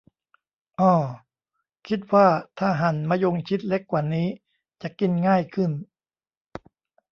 [0.79, 0.93] อ้อ
[1.87, 4.27] คิดว่าถ้าหั่นมะยงชิดเล็กกว่านี้
[4.81, 5.71] จะกินง่ายขึ้น